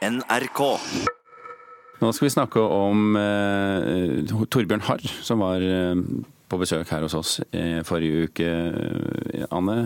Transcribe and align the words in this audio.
NRK. 0.00 0.60
Nå 2.00 2.12
skal 2.16 2.26
vi 2.26 2.32
snakke 2.32 2.62
om 2.64 3.16
eh, 3.20 4.22
Torbjørn 4.48 4.86
Harr, 4.86 5.04
som 5.20 5.42
var 5.44 5.60
eh, 5.60 5.98
på 6.48 6.60
besøk 6.60 6.88
her 6.90 7.04
hos 7.04 7.16
oss 7.18 7.34
eh, 7.52 7.82
forrige 7.86 8.30
uke, 8.30 8.48
eh, 8.48 9.44
Anne. 9.52 9.76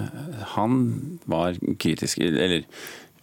Han 0.55 0.79
var 1.27 1.59
kritisk, 1.83 2.23
eller 2.23 2.63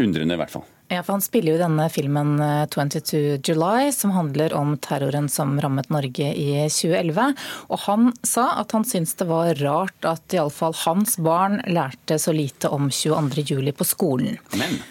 undrende 0.01 0.35
i 0.35 0.41
hvert 0.43 0.53
fall. 0.53 0.67
Ja, 0.91 0.99
for 1.05 1.15
Han 1.15 1.23
spiller 1.23 1.55
jo 1.55 1.61
denne 1.61 1.87
filmen 1.87 2.35
22 2.75 3.17
eh, 3.17 3.39
July, 3.39 3.93
som 3.95 4.11
handler 4.11 4.51
om 4.59 4.75
terroren 4.83 5.31
som 5.31 5.55
rammet 5.63 5.87
Norge 5.93 6.33
i 6.35 6.49
2011. 6.67 7.31
Og 7.71 7.85
han 7.87 8.11
sa 8.27 8.49
at 8.59 8.75
han 8.75 8.83
syntes 8.83 9.15
det 9.21 9.31
var 9.31 9.55
rart 9.63 10.11
at 10.11 10.35
iallfall 10.35 10.75
hans 10.83 11.15
barn 11.23 11.61
lærte 11.71 12.19
så 12.19 12.35
lite 12.35 12.67
om 12.67 12.91
22. 12.91 13.47
juli 13.47 13.71
på 13.71 13.87
skolen. 13.87 14.35
Men 14.59 14.81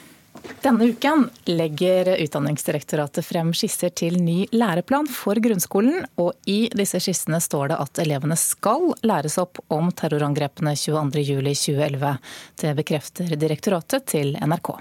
denne 0.62 0.90
uken 0.90 1.28
legger 1.44 2.10
Utdanningsdirektoratet 2.22 3.24
frem 3.26 3.52
skisser 3.56 3.92
til 3.94 4.18
ny 4.22 4.44
læreplan 4.52 5.08
for 5.10 5.38
grunnskolen. 5.42 6.04
Og 6.20 6.34
i 6.50 6.68
disse 6.76 7.00
skissene 7.02 7.40
står 7.42 7.72
det 7.72 7.80
at 7.80 8.02
elevene 8.02 8.36
skal 8.40 8.90
læres 9.06 9.38
opp 9.40 9.62
om 9.72 9.92
terrorangrepene 9.94 10.74
22.07.2011. 10.76 12.14
Det 12.62 12.74
bekrefter 12.78 13.36
direktoratet 13.36 14.06
til 14.10 14.36
NRK. 14.36 14.74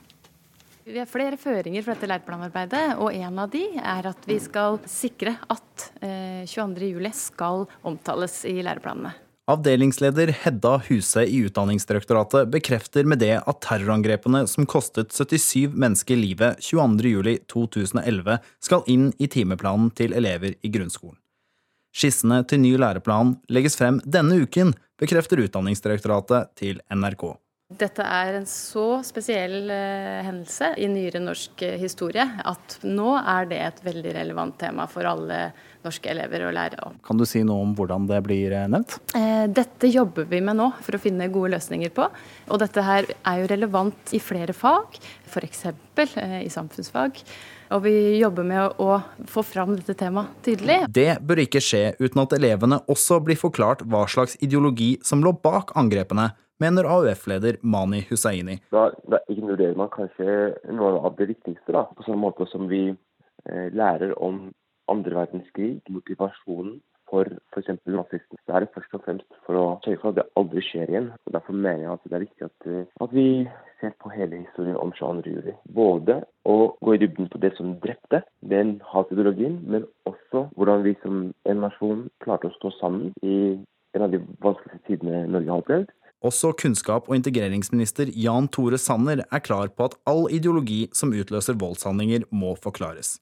Vi 0.89 0.97
har 0.97 1.05
flere 1.05 1.37
føringer 1.37 1.83
for 1.85 1.93
dette 1.93 2.09
læreplanarbeidet, 2.09 2.85
og 2.97 3.13
en 3.13 3.41
av 3.43 3.49
de 3.53 3.65
er 3.77 4.09
at 4.09 4.23
vi 4.25 4.39
skal 4.41 4.79
sikre 4.89 5.35
at 5.45 5.89
22.07 6.01 6.85
eh, 7.05 7.11
skal 7.13 7.67
omtales 7.85 8.41
i 8.49 8.57
læreplanene. 8.65 9.13
Avdelingsleder 9.49 10.27
Hedda 10.27 10.81
Huse 10.89 11.23
i 11.25 11.37
Utdanningsdirektoratet 11.37 12.51
bekrefter 12.53 13.03
med 13.03 13.17
det 13.23 13.39
at 13.39 13.61
terrorangrepene 13.65 14.43
som 14.47 14.67
kostet 14.69 15.09
77 15.09 15.73
mennesker 15.73 16.19
livet 16.21 16.61
22.07.2011, 16.61 18.37
skal 18.61 18.85
inn 18.85 19.07
i 19.17 19.25
timeplanen 19.25 19.89
til 19.97 20.13
elever 20.13 20.53
i 20.61 20.69
grunnskolen. 20.69 21.17
Skissene 21.89 22.43
til 22.45 22.61
ny 22.61 22.75
læreplan 22.77 23.39
legges 23.49 23.79
frem 23.79 23.97
denne 24.05 24.37
uken, 24.43 24.75
bekrefter 25.01 25.41
Utdanningsdirektoratet 25.41 26.53
til 26.61 26.83
NRK. 26.93 27.31
Dette 27.69 28.05
er 28.05 28.37
en 28.37 28.45
så 28.49 29.01
spesiell 29.05 29.65
uh, 29.69 30.21
hendelse 30.25 30.75
i 30.77 30.85
nyere 30.93 31.23
norsk 31.25 31.65
uh, 31.65 31.73
historie 31.81 32.25
at 32.45 32.77
nå 32.85 33.17
er 33.17 33.49
det 33.49 33.59
et 33.65 33.83
veldig 33.85 34.13
relevant 34.21 34.61
tema 34.61 34.85
for 34.89 35.09
alle 35.09 35.41
norske 35.85 36.11
elever 36.11 36.47
og 36.47 36.55
lærere. 36.55 36.91
Kan 37.05 37.19
du 37.19 37.25
si 37.29 37.43
noe 37.47 37.63
om 37.65 37.75
hvordan 37.77 38.07
det 38.09 38.19
blir 38.25 38.55
uh, 38.55 38.65
nevnt? 38.71 38.97
dette 39.49 39.89
jobber 39.89 40.27
vi 40.29 40.41
med 40.43 40.57
nå 40.59 40.67
for 40.83 40.95
å 40.95 41.01
finne 41.01 41.29
gode 41.31 41.53
løsninger 41.55 41.91
på. 41.95 42.07
Og 42.51 42.59
dette 42.61 42.83
her 42.83 43.07
er 43.09 43.39
jo 43.41 43.47
relevant 43.51 44.13
i 44.15 44.19
flere 44.23 44.53
fag, 44.55 44.99
f.eks. 45.29 45.63
i 46.43 46.51
samfunnsfag. 46.51 47.23
Og 47.75 47.83
vi 47.85 47.93
jobber 48.17 48.45
med 48.47 48.81
å 48.81 48.99
få 49.29 49.43
fram 49.45 49.75
dette 49.77 49.93
temaet 49.97 50.33
tydelig. 50.45 50.81
Det 50.89 51.19
bør 51.21 51.43
ikke 51.45 51.61
skje 51.61 51.83
uten 52.01 52.23
at 52.23 52.33
elevene 52.37 52.81
også 52.89 53.19
blir 53.25 53.37
forklart 53.39 53.83
hva 53.85 54.05
slags 54.09 54.37
ideologi 54.41 54.95
som 55.05 55.21
lå 55.25 55.35
bak 55.43 55.75
angrepene 55.79 56.31
mener 56.59 56.89
AUF-leder 56.89 57.59
Mani 57.61 58.01
Hussaini. 58.09 58.57
Da, 58.73 58.89
da, 59.11 59.21
ignorerer 59.31 59.77
man 59.79 59.91
kanskje 59.93 60.55
noe 60.75 60.97
av 61.07 61.15
det 61.19 61.29
viktigste, 61.29 61.71
da. 61.75 61.85
På 61.95 62.05
sånn 62.07 62.19
måte 62.19 62.47
som 62.51 62.67
vi 62.71 62.89
eh, 62.89 63.67
lærer 63.71 64.15
om 64.19 64.49
andre 64.91 65.15
verdenskrig, 65.21 65.79
motivasjonen 65.89 66.79
for 67.09 67.25
f.eks. 67.53 67.69
nazistene. 67.85 68.41
Det 68.45 68.55
er 68.55 68.67
først 68.73 68.93
og 68.97 69.03
fremst 69.05 69.39
for 69.45 69.57
å 69.57 69.65
sørge 69.83 70.01
for 70.01 70.11
at 70.11 70.19
det 70.19 70.27
aldri 70.39 70.63
skjer 70.65 70.91
igjen. 70.91 71.09
Og 71.25 71.35
Derfor 71.35 71.57
mener 71.57 71.83
jeg 71.85 71.93
at 71.95 72.05
det 72.05 72.17
er 72.17 72.25
viktig 72.25 72.47
at, 72.49 72.67
eh, 72.69 72.85
at 73.05 73.15
vi 73.15 73.27
ser 73.81 73.95
på 74.03 74.11
hele 74.13 74.43
historien 74.43 74.77
om 74.77 74.93
22. 74.95 75.33
juli. 75.33 75.55
Både 75.75 76.19
å 76.45 76.57
gå 76.85 76.95
i 76.95 77.01
dybden 77.01 77.29
på 77.31 77.41
det 77.41 77.53
som 77.57 77.77
drepte 77.83 78.21
den 78.53 78.77
hatideologien, 78.91 79.61
men 79.65 79.87
også 80.09 80.47
hvordan 80.55 80.83
vi 80.85 80.95
som 81.03 81.29
en 81.49 81.63
nasjon 81.65 82.07
klarte 82.23 82.51
å 82.51 82.57
stå 82.59 82.73
sammen 82.79 83.13
i 83.23 83.37
en 83.97 84.05
av 84.05 84.11
de 84.13 84.21
vanskeligste 84.43 84.85
tidene 84.91 85.23
Norge 85.31 85.49
har 85.49 85.63
opplevd. 85.63 85.95
Også 86.19 86.51
kunnskap- 86.59 87.07
og 87.07 87.15
integreringsminister 87.15 88.11
Jan 88.11 88.49
Tore 88.51 88.77
Sanner 88.77 89.23
er 89.31 89.39
klar 89.39 89.71
på 89.71 89.87
at 89.87 89.95
all 90.05 90.27
ideologi 90.27 90.89
som 90.91 91.15
utløser 91.15 91.55
voldshandlinger, 91.55 92.27
må 92.29 92.57
forklares. 92.59 93.17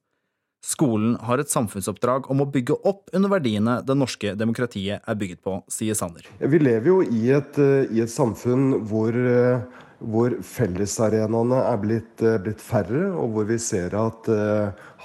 Skolen 0.68 1.16
har 1.24 1.40
et 1.40 1.52
samfunnsoppdrag 1.52 2.28
om 2.34 2.44
å 2.44 2.50
bygge 2.52 2.76
opp 2.90 3.14
under 3.16 3.32
verdiene 3.32 3.78
det 3.88 3.96
norske 3.96 4.34
demokratiet 4.36 5.00
er 5.00 5.20
bygget 5.20 5.40
på, 5.46 5.62
sier 5.72 5.96
Sanner. 5.96 6.28
Vi 6.44 6.60
lever 6.60 6.90
jo 6.92 6.98
i 7.08 7.30
et, 7.38 7.56
eh, 7.64 7.88
i 7.96 8.02
et 8.04 8.12
samfunn 8.12 8.84
hvor, 8.90 9.16
eh, 9.16 9.62
hvor 10.04 10.36
fellesarenaene 10.44 11.62
er 11.72 11.78
blitt, 11.78 12.22
eh, 12.22 12.38
blitt, 12.44 12.60
færre, 12.60 13.16
og 13.16 13.32
hvor 13.32 13.48
vi 13.48 13.58
ser 13.58 13.96
at 13.96 14.28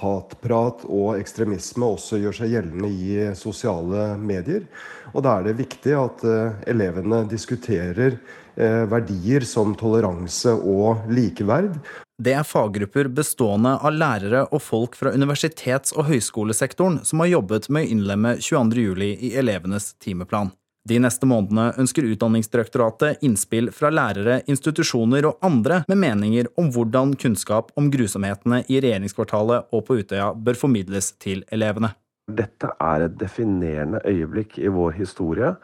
hatprat 0.03 0.83
og 0.83 1.15
ekstremisme 1.15 1.87
også 1.95 2.19
gjør 2.19 2.35
seg 2.41 2.51
gjeldende 2.57 2.91
i 2.91 3.33
sosiale 3.33 4.17
medier. 4.19 4.67
Og 5.15 5.23
da 5.23 5.39
er 5.39 5.43
det 5.43 5.57
viktig 5.63 5.95
at 5.95 6.23
elevene 6.67 7.23
diskuterer 7.29 8.19
verdier 8.55 9.45
som 9.45 9.73
toleranse 9.75 10.51
og 10.51 11.07
likeverd. 11.07 11.79
Det 12.23 12.31
er 12.37 12.45
faggrupper 12.47 13.09
bestående 13.11 13.73
av 13.83 13.95
lærere 13.97 14.45
og 14.45 14.61
folk 14.63 14.93
fra 14.95 15.11
universitets- 15.11 15.91
og 15.97 16.05
høyskolesektoren 16.07 17.01
som 17.03 17.19
har 17.19 17.33
jobbet 17.33 17.67
med 17.73 17.83
å 17.83 17.95
innlemme 17.95 18.31
22.07 18.37 19.01
i 19.27 19.31
elevenes 19.41 19.89
timeplan. 19.99 20.53
De 20.87 21.01
neste 21.03 21.27
månedene 21.27 21.73
ønsker 21.79 22.07
Utdanningsdirektoratet 22.13 23.23
innspill 23.27 23.71
fra 23.75 23.91
lærere, 23.91 24.39
institusjoner 24.47 25.27
og 25.27 25.43
andre 25.43 25.81
med 25.91 25.99
meninger 25.99 26.51
om 26.59 26.71
hvordan 26.75 27.15
kunnskap 27.19 27.71
om 27.79 27.89
grusomhetene 27.91 28.61
i 28.69 28.79
regjeringskvartalet 28.83 29.71
og 29.75 29.85
på 29.87 29.99
Utøya 29.99 30.31
bør 30.35 30.59
formidles 30.59 31.13
til 31.23 31.43
elevene. 31.51 31.91
Dette 32.31 32.71
er 32.79 33.09
et 33.09 33.17
definerende 33.19 33.99
øyeblikk 34.07 34.61
i 34.63 34.71
vår 34.71 34.95
historie, 35.01 35.55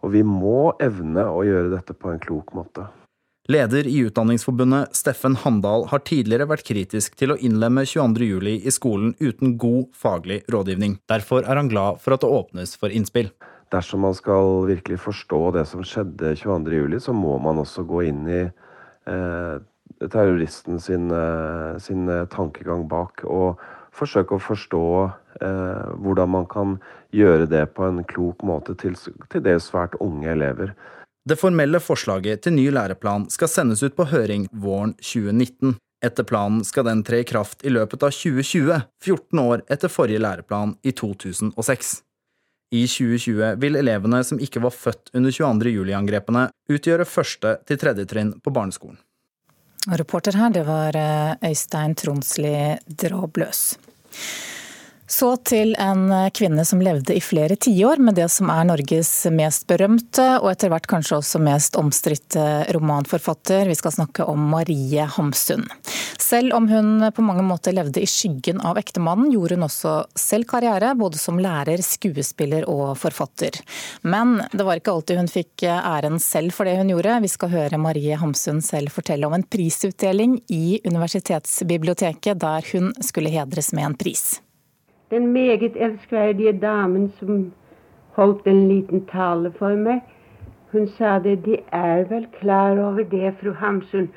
og 0.00 0.16
vi 0.16 0.24
må 0.24 0.70
evne 0.80 1.28
å 1.28 1.44
gjøre 1.44 1.74
dette 1.76 1.96
på 1.96 2.14
en 2.14 2.22
klok 2.22 2.56
måte. 2.56 2.88
Leder 3.48 3.86
i 3.86 3.98
Utdanningsforbundet, 4.02 4.96
Steffen 4.96 5.36
Handal, 5.38 5.84
har 5.92 6.02
tidligere 6.02 6.48
vært 6.50 6.66
kritisk 6.66 7.14
til 7.14 7.30
å 7.30 7.36
innlemme 7.38 7.84
22.07 7.86 8.48
i 8.66 8.72
skolen 8.74 9.12
uten 9.22 9.54
god 9.60 9.92
faglig 9.94 10.40
rådgivning. 10.50 10.96
Derfor 11.06 11.46
er 11.46 11.60
han 11.60 11.70
glad 11.70 12.00
for 12.02 12.16
at 12.16 12.24
det 12.24 12.30
åpnes 12.40 12.74
for 12.80 12.90
innspill. 12.90 13.30
Dersom 13.70 14.02
man 14.02 14.16
skal 14.18 14.66
virkelig 14.66 14.98
forstå 15.04 15.40
det 15.54 15.62
som 15.70 15.86
skjedde 15.86 16.34
22.07, 16.40 16.98
så 17.06 17.14
må 17.14 17.36
man 17.42 17.62
også 17.62 17.86
gå 17.86 18.02
inn 18.08 18.26
i 18.26 18.42
eh, 18.42 19.54
terroristen 20.10 20.82
sin, 20.82 21.06
eh, 21.14 21.78
sin 21.82 22.10
tankegang 22.34 22.88
bak, 22.90 23.22
og 23.30 23.62
forsøke 23.94 24.36
å 24.36 24.42
forstå 24.42 24.84
eh, 25.06 25.94
hvordan 26.02 26.34
man 26.34 26.50
kan 26.50 26.76
gjøre 27.14 27.46
det 27.50 27.62
på 27.78 27.86
en 27.86 28.02
klok 28.10 28.42
måte 28.42 28.74
til, 28.82 28.98
til 29.30 29.46
dels 29.46 29.70
svært 29.70 29.94
unge 30.02 30.34
elever. 30.34 30.74
Det 31.26 31.34
formelle 31.40 31.80
forslaget 31.82 32.44
til 32.44 32.54
ny 32.54 32.68
læreplan 32.70 33.24
skal 33.34 33.50
sendes 33.50 33.80
ut 33.82 33.96
på 33.98 34.04
høring 34.12 34.44
våren 34.62 34.92
2019. 35.00 35.74
Etter 36.06 36.26
planen 36.28 36.60
skal 36.64 36.86
den 36.86 37.00
tre 37.02 37.24
i 37.24 37.26
kraft 37.26 37.64
i 37.66 37.72
løpet 37.72 38.04
av 38.06 38.12
2020, 38.14 38.76
14 39.02 39.40
år 39.42 39.64
etter 39.66 39.90
forrige 39.90 40.22
læreplan 40.22 40.76
i 40.86 40.92
2006. 40.94 41.96
I 42.78 42.84
2020 42.86 43.56
vil 43.62 43.78
elevene 43.80 44.22
som 44.26 44.38
ikke 44.42 44.62
var 44.62 44.74
født 44.74 45.10
under 45.18 45.34
22. 45.34 45.72
juli-angrepene, 45.74 46.46
utgjøre 46.70 47.08
første 47.10 47.56
til 47.66 47.82
tredje 47.82 48.06
trinn 48.06 48.36
på 48.38 48.54
barneskolen. 48.54 49.00
Reporter 49.98 50.38
her, 50.38 50.54
det 50.54 50.62
var 50.66 50.94
eh, 50.98 51.50
Øystein 51.50 51.94
Tronsli 51.98 52.54
Drabløs. 52.86 53.72
Så 55.06 55.28
til 55.46 55.76
en 55.78 56.08
kvinne 56.34 56.64
som 56.66 56.80
levde 56.82 57.14
i 57.14 57.22
flere 57.22 57.54
tiår 57.56 58.00
med 58.02 58.16
det 58.18 58.26
som 58.32 58.50
er 58.50 58.66
Norges 58.66 59.10
mest 59.30 59.66
berømte, 59.70 60.24
og 60.40 60.50
etter 60.50 60.72
hvert 60.72 60.88
kanskje 60.90 61.20
også 61.20 61.40
mest 61.42 61.78
omstridte 61.78 62.66
romanforfatter. 62.74 63.70
Vi 63.70 63.78
skal 63.78 63.94
snakke 63.94 64.26
om 64.26 64.48
Marie 64.50 65.06
Hamsun. 65.16 65.68
Selv 66.18 66.56
om 66.56 66.66
hun 66.68 67.04
på 67.14 67.22
mange 67.22 67.44
måter 67.46 67.74
levde 67.76 68.02
i 68.02 68.08
skyggen 68.10 68.58
av 68.66 68.80
ektemannen, 68.80 69.30
gjorde 69.30 69.54
hun 69.54 69.66
også 69.68 69.92
selv 70.18 70.48
karriere, 70.50 70.94
både 70.98 71.20
som 71.22 71.38
lærer, 71.38 71.82
skuespiller 71.86 72.66
og 72.70 72.96
forfatter. 72.98 73.60
Men 74.02 74.40
det 74.50 74.66
var 74.66 74.80
ikke 74.80 74.96
alltid 74.96 75.20
hun 75.20 75.30
fikk 75.30 75.68
æren 75.70 76.18
selv 76.22 76.56
for 76.56 76.66
det 76.66 76.74
hun 76.80 76.90
gjorde. 76.90 77.20
Vi 77.22 77.30
skal 77.30 77.52
høre 77.54 77.78
Marie 77.78 78.18
Hamsun 78.18 78.58
selv 78.64 78.90
fortelle 78.94 79.28
om 79.28 79.38
en 79.38 79.46
prisutdeling 79.46 80.40
i 80.50 80.80
Universitetsbiblioteket, 80.82 82.42
der 82.42 82.66
hun 82.72 82.90
skulle 82.98 83.30
hedres 83.30 83.70
med 83.76 83.92
en 83.92 83.96
pris 84.02 84.26
den 85.10 85.26
meget 85.32 85.76
elskverdige 85.76 86.52
damen 86.60 87.12
som 87.18 87.52
holdt 88.16 88.46
en 88.46 88.68
liten 88.68 89.06
tale 89.06 89.52
for 89.58 89.76
meg, 89.76 90.00
hun 90.72 90.88
sa 90.88 91.18
det 91.18 91.44
De 91.44 91.58
er 91.72 92.04
vel 92.10 92.26
klar 92.40 92.78
over 92.78 93.02
det, 93.02 93.34
fru 93.40 93.52
Hamsun, 93.52 94.08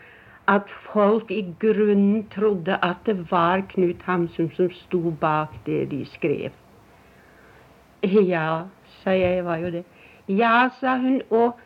at 0.48 0.70
folk 0.94 1.32
i 1.32 1.44
grunnen 1.60 2.26
trodde 2.36 2.80
at 2.84 2.98
det 3.06 3.32
var 3.32 3.62
Knut 3.70 4.02
Hamsun 4.04 4.52
som 4.56 4.72
sto 4.72 5.12
bak 5.22 5.54
det 5.66 5.92
de 5.92 6.06
skrev. 6.06 6.52
Ja, 8.04 8.62
sa 9.04 9.12
jeg, 9.12 9.46
var 9.46 9.58
jo 9.58 9.72
det. 9.72 9.84
Ja, 10.28 10.70
sa 10.80 10.98
hun, 10.98 11.22
og 11.30 11.60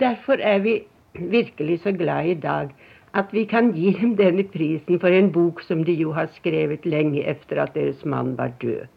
derfor 0.00 0.32
er 0.40 0.58
vi 0.58 0.82
virkelig 1.14 1.80
så 1.80 1.92
glad 1.92 2.26
i 2.26 2.34
dag 2.34 2.68
at 3.12 3.32
vi 3.32 3.44
kan 3.48 3.72
gi 3.76 3.92
dem 3.98 4.16
denne 4.16 4.44
prisen 4.48 5.00
for 5.00 5.12
en 5.12 5.30
bok 5.34 5.62
som 5.66 5.84
de 5.84 5.94
jo 5.98 6.14
har 6.16 6.32
skrevet 6.38 6.88
lenge 6.88 7.24
etter 7.28 7.62
at 7.66 7.76
deres 7.76 8.04
mann 8.08 8.34
var 8.38 8.54
død. 8.62 8.88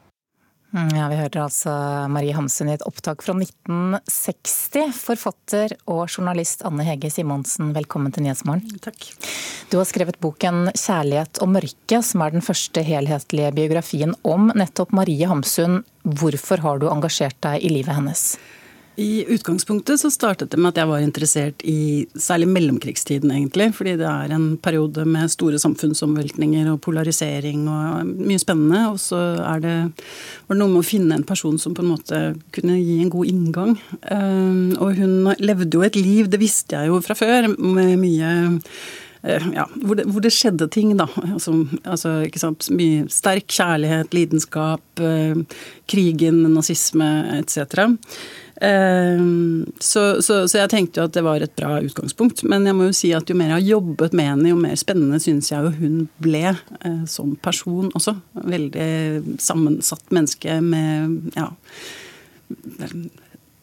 Mm, 0.76 0.90
ja, 0.92 1.06
Vi 1.08 1.16
hørte 1.16 1.40
altså 1.40 1.72
Marie 2.12 2.36
Hamsun 2.36 2.68
i 2.68 2.74
et 2.76 2.84
opptak 2.84 3.22
fra 3.24 3.32
1960. 3.38 4.92
Forfatter 4.98 5.76
og 5.88 6.10
journalist 6.10 6.66
Anne 6.68 6.84
Hege 6.84 7.12
Simonsen, 7.14 7.70
velkommen 7.76 8.12
til 8.12 8.26
Nyhetsmorgen. 8.26 8.82
Takk. 8.84 9.08
Du 9.72 9.78
har 9.80 9.88
skrevet 9.88 10.20
boken 10.20 10.68
'Kjærlighet 10.74 11.40
og 11.42 11.54
mørke', 11.54 12.02
som 12.04 12.22
er 12.22 12.36
den 12.36 12.44
første 12.44 12.84
helhetlige 12.84 13.54
biografien 13.56 14.16
om 14.24 14.52
nettopp 14.52 14.92
Marie 14.92 15.28
Hamsun. 15.28 15.86
Hvorfor 16.04 16.60
har 16.60 16.80
du 16.80 16.90
engasjert 16.92 17.40
deg 17.40 17.64
i 17.64 17.72
livet 17.72 17.96
hennes? 17.96 18.36
I 18.96 19.26
utgangspunktet 19.28 20.00
så 20.00 20.10
startet 20.12 20.54
det 20.54 20.60
med 20.60 20.72
at 20.72 20.80
jeg 20.80 20.88
var 20.88 21.04
interessert 21.04 21.64
i 21.68 22.06
særlig 22.16 22.48
mellomkrigstiden, 22.54 23.32
egentlig. 23.34 23.70
Fordi 23.76 23.98
det 24.00 24.08
er 24.08 24.32
en 24.32 24.48
periode 24.64 25.04
med 25.10 25.32
store 25.34 25.60
samfunnsomveltninger 25.60 26.70
og 26.72 26.80
polarisering 26.86 27.66
og 27.68 28.14
mye 28.16 28.40
spennende. 28.40 28.86
Og 28.94 29.02
så 29.04 29.20
er 29.44 29.64
det, 29.66 29.78
var 30.48 30.56
det 30.56 30.62
noe 30.62 30.72
med 30.72 30.84
å 30.84 30.88
finne 30.88 31.20
en 31.20 31.28
person 31.28 31.60
som 31.60 31.76
på 31.76 31.84
en 31.84 31.92
måte 31.92 32.22
kunne 32.56 32.78
gi 32.80 33.02
en 33.04 33.12
god 33.12 33.32
inngang. 33.32 33.74
Eh, 34.02 34.78
og 34.80 35.02
hun 35.02 35.34
levde 35.44 35.76
jo 35.76 35.84
et 35.84 36.00
liv, 36.00 36.32
det 36.32 36.40
visste 36.40 36.80
jeg 36.80 36.94
jo 36.94 37.02
fra 37.04 37.18
før, 37.20 37.50
med 37.52 37.98
mye 38.00 38.32
eh, 39.26 39.50
ja, 39.58 39.68
hvor 39.84 40.00
det, 40.00 40.08
hvor 40.08 40.24
det, 40.24 40.32
skjedde 40.36 40.70
ting, 40.72 40.96
da. 40.96 41.10
Altså, 41.26 41.58
altså, 41.84 42.16
ikke 42.30 42.42
sant. 42.42 42.72
Mye 42.72 43.10
sterk 43.12 43.52
kjærlighet, 43.52 44.16
lidenskap, 44.16 44.88
eh, 45.04 45.62
krigen, 45.92 46.46
nazisme 46.56 47.12
etc. 47.42 47.92
Ehm, 48.62 49.66
så, 49.80 50.22
så, 50.22 50.48
så, 50.48 50.60
jeg 50.62 50.72
tenkte 50.72 51.02
jo 51.02 51.08
at 51.10 51.16
det 51.16 51.24
var 51.26 51.44
et 51.44 51.56
bra 51.58 51.80
utgangspunkt. 51.84 52.44
Men 52.48 52.68
jeg 52.68 52.78
må 52.78 52.90
jo 52.90 52.96
si 52.96 53.12
at 53.16 53.30
jo 53.30 53.38
mer 53.38 53.52
jeg 53.52 53.58
har 53.58 53.68
jobbet 53.76 54.16
med 54.16 54.30
henne, 54.32 54.52
jo 54.52 54.60
mer 54.60 54.80
spennende 54.80 55.20
syns 55.24 55.52
jeg 55.52 55.66
jo 55.66 55.74
hun 55.82 56.00
ble 56.24 56.46
eh, 56.54 57.04
som 57.10 57.36
person 57.44 57.92
også. 57.98 58.16
Veldig 58.46 59.38
sammensatt 59.44 60.16
menneske 60.16 60.60
med 60.64 61.36
ja 61.36 61.52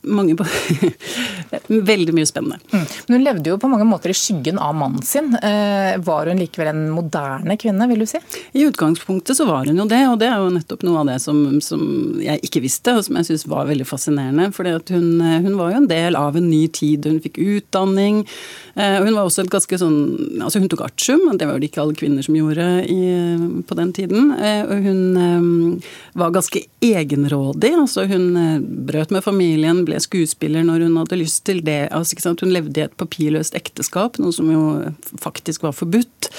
mange 0.02 0.36
Veldig 1.68 2.14
mye 2.14 2.26
spennende. 2.26 2.58
Mm. 2.72 2.84
Men 3.06 3.16
hun 3.16 3.24
levde 3.24 3.50
jo 3.52 3.58
på 3.60 3.68
mange 3.70 3.86
måter 3.86 4.12
i 4.12 4.16
skyggen 4.16 4.58
av 4.58 4.74
mannen 4.76 5.02
sin. 5.06 5.34
Eh, 5.36 5.98
var 6.04 6.26
hun 6.26 6.40
likevel 6.40 6.72
en 6.72 6.82
moderne 6.94 7.56
kvinne, 7.60 7.86
vil 7.90 8.02
du 8.02 8.08
si? 8.08 8.20
I 8.56 8.64
utgangspunktet 8.66 9.36
så 9.38 9.46
var 9.48 9.68
hun 9.68 9.78
jo 9.78 9.86
det, 9.88 10.00
og 10.08 10.18
det 10.20 10.30
er 10.30 10.40
jo 10.42 10.52
nettopp 10.54 10.84
noe 10.86 11.02
av 11.02 11.10
det 11.12 11.18
som, 11.22 11.60
som 11.64 11.82
jeg 12.22 12.42
ikke 12.48 12.64
visste, 12.64 12.96
og 12.96 13.06
som 13.06 13.18
jeg 13.20 13.30
syns 13.30 13.46
var 13.50 13.68
veldig 13.70 13.86
fascinerende. 13.88 14.48
For 14.56 14.68
hun, 14.68 15.20
hun, 15.20 15.56
var 15.60 15.72
jo 15.72 15.82
en 15.82 15.90
del 15.90 16.18
av 16.18 16.38
en 16.38 16.48
ny 16.50 16.64
tid. 16.72 17.08
Hun 17.08 17.20
fikk 17.22 17.40
utdanning. 17.42 18.22
Eh, 18.74 18.98
og 18.98 19.08
hun 19.08 19.18
var 19.18 19.28
også 19.28 19.44
et 19.44 19.52
ganske 19.52 19.76
sånn 19.76 19.98
Altså 20.42 20.62
hun 20.62 20.68
tok 20.72 20.80
artium, 20.86 21.26
det 21.36 21.44
var 21.44 21.58
jo 21.60 21.66
ikke 21.66 21.82
alle 21.82 21.96
kvinner 21.98 22.24
som 22.24 22.34
gjorde 22.34 22.64
i, 22.90 23.02
på 23.68 23.76
den 23.78 23.92
tiden. 23.94 24.32
Eh, 24.34 24.62
og 24.64 24.86
hun 24.88 25.82
var 26.18 26.32
ganske 26.34 26.64
egenrådig. 26.82 27.74
altså 27.78 28.06
Hun 28.10 28.26
brøt 28.88 29.12
med 29.14 29.24
familien, 29.24 29.84
ble 29.86 29.91
skuespiller 30.00 30.64
når 30.64 30.86
hun 30.86 30.96
hadde 31.02 31.18
lyst 31.20 31.44
til 31.48 31.60
det. 31.66 31.90
Altså, 31.92 32.34
hun 32.40 32.54
levde 32.54 32.80
i 32.80 32.84
et 32.86 32.96
papirløst 32.96 33.56
ekteskap, 33.58 34.18
noe 34.22 34.32
som 34.32 34.48
jo 34.52 34.62
faktisk 35.20 35.66
var 35.66 35.76
forbudt. 35.76 36.30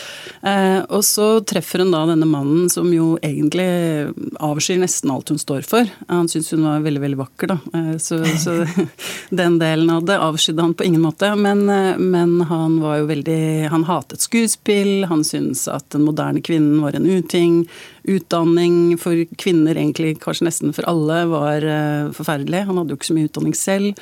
Eh, 0.42 0.80
og 0.90 1.04
så 1.06 1.28
treffer 1.48 1.84
hun 1.84 1.94
da 1.94 2.04
denne 2.10 2.28
mannen 2.28 2.70
som 2.72 2.90
jo 2.94 3.14
egentlig 3.24 4.12
avskyr 4.44 4.82
nesten 4.82 5.12
alt 5.14 5.32
hun 5.32 5.42
står 5.42 5.64
for. 5.68 5.88
Han 6.10 6.30
syntes 6.32 6.52
hun 6.56 6.66
var 6.68 6.84
veldig, 6.84 7.04
veldig 7.06 7.20
vakker, 7.22 7.54
da. 7.54 7.60
Eh, 7.80 7.96
så, 8.02 8.20
så, 8.42 8.58
den 9.44 9.60
delen 9.62 9.92
av 9.94 10.06
det 10.08 10.20
avskydde 10.20 10.66
han 10.66 10.76
på 10.78 10.88
ingen 10.88 11.04
måte. 11.06 11.34
Men, 11.40 11.66
eh, 11.70 11.98
men 12.00 12.40
han 12.50 12.80
var 12.84 13.02
jo 13.02 13.10
veldig 13.12 13.42
Han 13.74 13.88
hatet 13.88 14.24
skuespill, 14.24 15.06
han 15.10 15.24
syntes 15.28 15.68
at 15.72 15.90
den 15.96 16.06
moderne 16.08 16.42
kvinnen 16.44 16.82
var 16.84 16.98
en 16.98 17.08
uting. 17.10 17.64
Utdanning 18.04 18.98
for 19.00 19.20
kvinner, 19.40 19.78
egentlig 19.80 20.18
kanskje 20.24 20.48
nesten 20.50 20.74
for 20.76 20.88
alle, 20.90 21.22
var 21.32 21.64
uh, 21.64 22.12
forferdelig. 22.16 22.66
Han 22.68 22.82
hadde 22.82 22.96
jo 22.96 23.00
ikke 23.00 23.12
så 23.12 23.18
mye 23.18 23.30
utdanning 23.30 23.56
selv. 23.56 24.02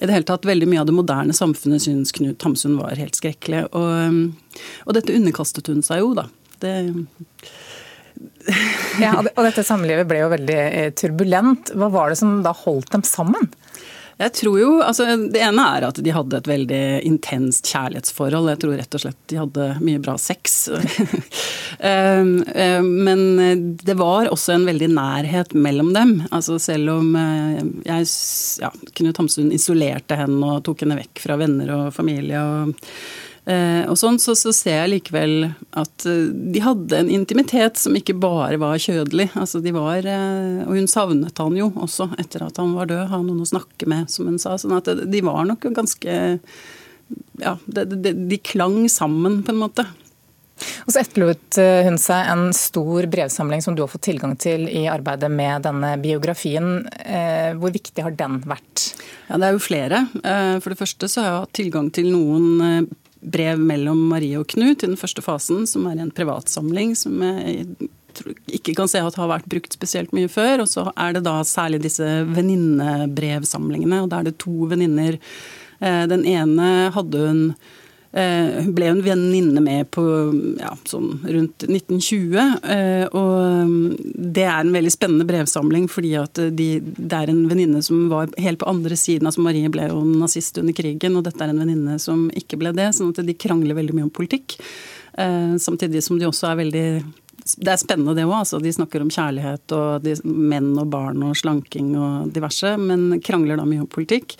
I 0.00 0.08
det 0.08 0.14
hele 0.16 0.28
tatt, 0.28 0.48
veldig 0.48 0.70
mye 0.70 0.80
av 0.80 0.88
det 0.88 0.96
moderne 0.96 1.36
samfunnet 1.36 1.84
syns 1.84 2.14
Knut 2.16 2.42
Hamsun 2.46 2.78
var 2.80 2.96
helt 3.00 3.18
skrekkelig. 3.18 3.66
Og, 3.76 3.90
um, 4.08 4.62
og 4.86 4.96
dette 4.96 5.14
underkastet 5.16 5.68
hun 5.68 5.84
seg 5.84 6.00
jo, 6.00 6.14
da. 6.18 6.28
Det 6.62 6.72
ja, 9.02 9.12
og 9.18 9.42
dette 9.46 9.64
samlivet 9.66 10.06
ble 10.08 10.20
jo 10.22 10.30
veldig 10.32 10.58
eh, 10.58 10.90
turbulent. 10.98 11.72
Hva 11.78 11.88
var 11.92 12.12
det 12.12 12.18
som 12.20 12.40
da 12.44 12.52
holdt 12.56 12.92
dem 12.94 13.04
sammen? 13.06 13.48
Jeg 14.20 14.32
tror 14.36 14.58
jo, 14.60 14.70
altså 14.84 15.06
Det 15.32 15.40
ene 15.42 15.64
er 15.76 15.86
at 15.88 16.00
de 16.04 16.14
hadde 16.14 16.38
et 16.38 16.50
veldig 16.50 16.82
intenst 17.08 17.68
kjærlighetsforhold. 17.72 18.50
Jeg 18.52 18.62
tror 18.62 18.76
rett 18.78 18.96
og 18.98 19.04
slett 19.04 19.20
de 19.32 19.40
hadde 19.40 19.68
mye 19.84 20.02
bra 20.02 20.16
sex. 20.20 20.60
Ehm, 21.82 22.44
ehm, 22.54 22.88
men 23.02 23.22
det 23.80 23.94
var 23.98 24.28
også 24.30 24.52
en 24.54 24.66
veldig 24.68 24.86
nærhet 24.92 25.54
mellom 25.56 25.88
dem. 25.96 26.12
Altså 26.30 26.58
Selv 26.62 26.92
om 26.92 27.16
eh, 27.18 27.62
jeg, 27.88 28.06
ja, 28.62 28.70
Knut 29.00 29.18
Hamsun 29.18 29.50
isolerte 29.56 30.18
henne 30.20 30.52
og 30.52 30.62
tok 30.68 30.84
henne 30.84 31.00
vekk 31.00 31.24
fra 31.24 31.38
venner 31.40 31.72
og 31.74 31.88
familie. 31.96 32.38
og 32.38 32.76
og 33.90 33.98
sånn, 33.98 34.20
så, 34.22 34.36
så, 34.38 34.52
ser 34.54 34.76
jeg 34.76 34.90
likevel 34.92 35.48
at 35.78 36.04
eh, 36.06 36.30
de 36.30 36.60
hadde 36.62 36.94
en 36.94 37.08
intimitet 37.10 37.80
som 37.80 37.96
ikke 37.98 38.14
bare 38.22 38.58
var 38.62 38.78
kjødelig. 38.78 39.32
Altså 39.38 39.58
de 39.64 39.72
var, 39.74 40.06
eh, 40.06 40.62
og 40.62 40.76
hun 40.78 40.86
savnet 40.90 41.42
han 41.42 41.56
jo 41.58 41.72
også 41.74 42.12
etter 42.22 42.46
at 42.46 42.60
han 42.62 42.76
var 42.76 42.92
død, 42.92 43.08
ha 43.10 43.18
noen 43.24 43.42
å 43.42 43.48
snakke 43.50 43.88
med, 43.90 44.12
som 44.12 44.30
hun 44.30 44.38
sa. 44.42 44.54
sånn 44.60 44.76
at 44.78 44.92
de 45.02 45.24
var 45.26 45.42
nok 45.48 45.66
ganske 45.74 46.20
Ja, 47.42 47.56
de, 47.66 47.82
de, 47.90 48.14
de 48.30 48.38
klang 48.40 48.86
sammen, 48.88 49.42
på 49.42 49.52
en 49.52 49.60
måte. 49.60 49.84
Og 50.86 50.94
så 50.94 51.02
etterlot 51.02 51.58
hun 51.58 51.98
seg 51.98 52.28
en 52.30 52.52
stor 52.54 53.08
brevsamling 53.10 53.64
som 53.64 53.74
du 53.74 53.82
har 53.82 53.90
fått 53.90 54.06
tilgang 54.06 54.36
til 54.40 54.68
i 54.70 54.86
arbeidet 54.88 55.28
med 55.32 55.66
denne 55.66 55.96
biografien. 56.00 56.86
Hvor 57.58 57.74
viktig 57.74 58.04
har 58.06 58.14
den 58.16 58.38
vært? 58.46 58.92
Ja, 59.26 59.40
Det 59.42 59.48
er 59.48 59.56
jo 59.56 59.64
flere. 59.64 60.04
For 60.22 60.70
det 60.70 60.78
første 60.78 61.10
så 61.10 61.20
har 61.20 61.28
jeg 61.28 61.40
hatt 61.40 61.56
tilgang 61.58 61.90
til 61.98 62.12
noen 62.14 62.86
brev 63.22 63.60
mellom 63.60 64.00
Marie 64.10 64.38
og 64.40 64.48
Knut 64.50 64.82
i 64.82 64.90
den 64.90 64.98
første 64.98 65.22
fasen, 65.24 65.66
som 65.70 65.86
er 65.90 66.00
en 66.02 66.12
privatsamling 66.14 66.96
som 66.98 67.22
jeg 67.22 67.66
ikke 68.52 68.74
kan 68.76 68.90
se 68.90 69.00
at 69.00 69.16
har 69.16 69.30
vært 69.30 69.48
brukt 69.50 69.74
spesielt 69.74 70.12
mye 70.16 70.30
før. 70.30 70.64
Og 70.64 70.70
så 70.70 70.86
er 70.92 71.16
det 71.16 71.24
da 71.26 71.38
særlig 71.46 71.82
disse 71.84 72.06
venninnebrevsamlingene, 72.28 74.02
og 74.04 74.10
da 74.12 74.20
er 74.20 74.30
det 74.30 74.38
to 74.42 74.68
venninner. 74.70 75.18
Eh, 75.80 76.04
den 76.10 76.26
ene 76.28 76.90
hadde 76.94 77.22
hun 77.26 77.44
hun 78.12 78.72
ble 78.76 78.90
en 78.90 79.00
venninne 79.04 79.60
med 79.64 79.88
på 79.94 80.02
ja, 80.60 80.74
sånn 80.88 81.14
rundt 81.24 81.64
1920. 81.64 82.34
Eh, 82.74 83.04
og 83.08 83.68
mm, 83.70 83.86
det 84.36 84.44
er 84.44 84.60
en 84.60 84.74
veldig 84.74 84.92
spennende 84.92 85.26
brevsamling, 85.28 85.88
fordi 85.88 86.12
at 86.20 86.42
de, 86.52 86.68
det 86.82 87.22
er 87.22 87.32
en 87.32 87.46
venninne 87.48 87.80
som 87.84 88.04
var 88.12 88.32
helt 88.36 88.60
på 88.60 88.68
andre 88.68 88.98
siden. 89.00 89.30
altså 89.30 89.44
Marie 89.44 89.70
ble 89.72 89.88
jo 89.88 90.02
nazist 90.04 90.60
under 90.60 90.76
krigen, 90.76 91.16
og 91.16 91.24
dette 91.28 91.40
er 91.40 91.54
en 91.54 91.62
venninne 91.64 91.96
som 92.02 92.28
ikke 92.36 92.60
ble 92.60 92.74
det. 92.76 92.90
sånn 92.98 93.14
at 93.14 93.24
de 93.24 93.38
krangler 93.38 93.78
veldig 93.80 93.96
mye 93.96 94.08
om 94.10 94.14
politikk. 94.20 94.58
Eh, 95.16 95.56
samtidig 95.56 96.04
som 96.04 96.20
de 96.20 96.28
også 96.28 96.52
er 96.52 96.62
veldig 96.62 96.86
det 97.42 97.72
er 97.72 97.80
spennende 97.80 98.14
det 98.14 98.26
òg. 98.28 98.36
Altså, 98.42 98.60
de 98.62 98.70
snakker 98.72 99.02
om 99.02 99.10
kjærlighet 99.10 99.72
og 99.74 100.04
de, 100.04 100.14
menn 100.24 100.70
og 100.78 100.86
barn 100.92 101.24
og 101.26 101.34
slanking 101.38 101.94
og 101.98 102.30
diverse, 102.34 102.76
men 102.78 103.18
krangler 103.24 103.58
da 103.58 103.66
mye 103.66 103.82
om 103.82 103.90
politikk. 103.90 104.36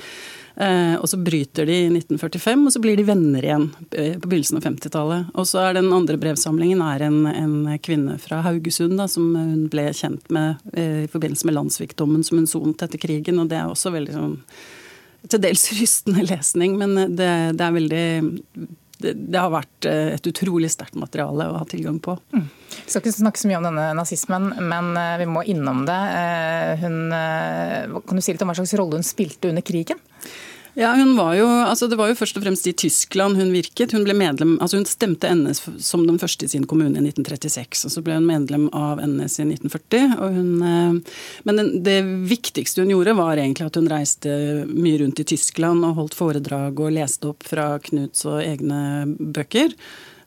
Eh, 0.57 0.95
og 0.99 1.09
så 1.09 1.17
bryter 1.17 1.67
de 1.67 1.77
i 1.87 1.89
1945, 1.89 2.67
og 2.67 2.75
så 2.75 2.83
blir 2.85 2.99
de 2.99 3.07
venner 3.09 3.45
igjen 3.47 3.69
eh, 3.97 4.19
på 4.21 4.29
begynnelsen 4.29 4.61
av 4.61 4.67
50-tallet. 4.67 5.31
Og 5.39 5.49
så 5.49 5.63
er 5.65 5.79
den 5.79 5.89
andre 5.95 6.19
brevsamlingen 6.21 6.83
er 6.85 7.07
en, 7.09 7.25
en 7.31 7.57
kvinne 7.85 8.19
fra 8.21 8.43
Haugesund 8.45 8.99
da, 9.01 9.09
som 9.09 9.33
hun 9.39 9.67
ble 9.73 9.89
kjent 9.97 10.29
med 10.35 10.61
eh, 10.77 11.05
i 11.07 11.11
forbindelse 11.13 11.49
med 11.49 11.57
landssvikdommen 11.57 12.27
som 12.27 12.43
hun 12.43 12.51
sonet 12.51 12.85
etter 12.85 13.01
krigen, 13.01 13.41
og 13.41 13.49
det 13.53 13.61
er 13.63 13.73
også 13.73 13.95
veldig 13.97 14.17
sånn 14.19 14.39
til 15.31 15.39
dels 15.39 15.69
rystende 15.79 16.27
lesning, 16.27 16.77
men 16.81 17.17
det, 17.17 17.33
det 17.57 17.67
er 17.67 17.77
veldig 17.79 18.07
det, 19.03 19.15
det, 19.19 19.39
har 19.39 19.53
vært 19.53 19.89
et 19.91 20.29
utrolig 20.31 20.71
sterkt 20.73 20.97
materiale 20.99 21.49
å 21.51 21.59
ha 21.61 21.67
tilgang 21.69 21.99
på. 22.03 22.17
Mm. 22.35 22.47
Vi 22.73 22.87
skal 22.87 23.03
ikke 23.03 23.17
snakke 23.17 23.43
så 23.43 23.51
mye 23.51 23.61
om 23.61 23.69
denne 23.69 23.89
nazismen, 23.99 24.49
men 24.71 24.93
vi 25.21 25.29
må 25.29 25.45
innom 25.53 25.85
det. 25.89 25.99
Hun, 26.83 26.99
kan 27.13 28.19
du 28.19 28.25
si 28.25 28.35
litt 28.35 28.45
om 28.45 28.51
hva 28.51 28.57
slags 28.57 28.75
rolle 28.81 28.99
hun 29.01 29.07
spilte 29.07 29.51
under 29.53 29.65
krigen? 29.67 30.01
Ja, 30.75 30.95
hun 30.97 31.17
var 31.17 31.35
jo, 31.37 31.45
altså 31.47 31.85
Det 31.89 31.99
var 32.01 32.09
jo 32.09 32.17
først 32.17 32.39
og 32.39 32.47
fremst 32.47 32.67
i 32.69 32.73
Tyskland 32.73 33.37
hun 33.37 33.51
virket. 33.53 33.93
Hun 33.93 34.07
ble 34.07 34.15
medlem, 34.17 34.55
altså 34.65 34.79
hun 34.81 34.87
stemte 34.89 35.29
NS 35.29 35.61
som 35.85 36.07
den 36.09 36.21
første 36.21 36.49
i 36.49 36.53
sin 36.55 36.65
kommune 36.69 36.97
i 36.97 37.05
1936. 37.05 37.85
og 37.85 37.93
Så 37.93 38.03
ble 38.05 38.17
hun 38.17 38.29
medlem 38.29 38.71
av 38.73 39.03
NS 39.05 39.37
i 39.43 39.47
1940. 39.51 40.17
og 40.17 40.39
Hun, 40.39 40.53
eh, 40.65 41.19
men 41.45 41.61
det 41.85 41.99
viktigste 42.31 42.87
hun 42.87 42.95
gjorde, 42.95 43.17
var 43.21 43.37
egentlig 43.37 43.69
at 43.69 43.77
hun 43.77 43.91
reiste 43.93 44.33
mye 44.71 45.03
rundt 45.03 45.21
i 45.21 45.29
Tyskland 45.35 45.85
og 45.85 45.99
holdt 46.01 46.17
foredrag 46.17 46.81
og 46.81 46.97
leste 46.97 47.29
opp 47.35 47.45
fra 47.45 47.75
Knuts 47.83 48.25
og 48.25 48.41
egne 48.41 49.13
bøker. 49.21 49.77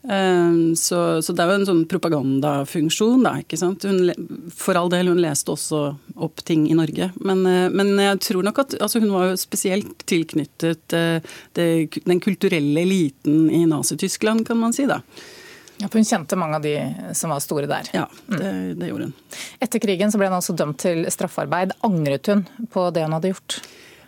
Ehm, 0.09 0.75
så, 0.75 1.21
så, 1.21 1.33
det 1.33 1.43
er 1.43 1.51
jo 1.51 1.59
en 1.59 1.67
sånn 1.69 1.85
propagandafunksjon, 1.89 3.23
da. 3.25 3.37
ikke 3.41 3.57
sant? 3.57 3.85
Hun, 3.89 4.11
for 4.53 4.77
all 4.77 4.91
del, 4.93 5.09
hun 5.09 5.21
leste 5.23 5.53
også 5.53 5.81
opp 6.15 6.43
ting 6.45 6.67
i 6.69 6.77
Norge. 6.77 7.09
Men, 7.25 7.45
eh, 7.49 7.69
men 7.73 7.95
jeg 8.01 8.21
tror 8.27 8.45
nok 8.45 8.61
at 8.65 8.77
altså 8.79 9.01
hun 9.03 9.13
var 9.15 9.31
jo 9.31 9.39
spesielt 9.41 10.05
tilknyttet 10.09 10.97
eh, 10.97 11.33
det, 11.57 11.69
den 12.05 12.21
kulturelle 12.23 12.85
eliten 12.85 13.49
i 13.49 13.65
Nazi-Tyskland, 13.69 14.45
kan 14.47 14.61
man 14.61 14.75
si. 14.75 14.85
da. 14.89 15.01
Ja, 15.81 15.89
for 15.89 15.99
Hun 15.99 16.07
kjente 16.07 16.37
mange 16.39 16.55
av 16.55 16.63
de 16.63 16.75
som 17.17 17.33
var 17.33 17.41
store 17.43 17.67
der. 17.67 17.89
Ja, 17.91 18.05
det, 18.31 18.51
det 18.79 18.91
gjorde 18.91 19.09
hun. 19.09 19.15
Etter 19.59 19.81
krigen 19.83 20.13
så 20.13 20.21
ble 20.21 20.29
hun 20.29 20.37
altså 20.37 20.55
dømt 20.55 20.79
til 20.85 21.03
straffarbeid. 21.11 21.75
Angret 21.83 22.29
hun 22.31 22.45
på 22.71 22.87
det 22.95 23.03
hun 23.03 23.17
hadde 23.17 23.33
gjort? 23.33 23.57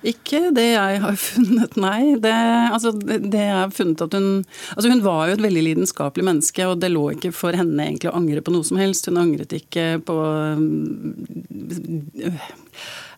Ikke 0.05 0.51
det 0.53 0.67
jeg 0.75 0.99
har 1.01 1.15
funnet, 1.27 1.77
nei. 1.79 2.01
Det, 2.21 2.33
altså, 2.73 2.91
det 2.97 3.41
jeg 3.41 3.55
har 3.55 3.73
funnet 3.73 4.03
at 4.05 4.17
hun 4.17 4.29
Altså 4.75 4.91
hun 4.91 5.03
var 5.05 5.27
jo 5.27 5.37
et 5.37 5.45
veldig 5.45 5.63
lidenskapelig 5.71 6.27
menneske, 6.27 6.67
og 6.67 6.81
det 6.83 6.91
lå 6.93 7.07
ikke 7.15 7.33
for 7.35 7.57
henne 7.57 7.87
egentlig 7.87 8.11
å 8.11 8.17
angre 8.19 8.43
på 8.45 8.53
noe 8.53 8.67
som 8.67 8.79
helst. 8.81 9.09
Hun 9.09 9.21
angret 9.21 9.55
ikke 9.57 9.97
på 10.05 10.19